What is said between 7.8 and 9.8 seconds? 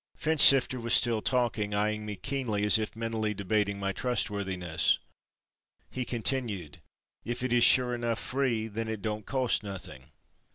enough Free, then it don't cost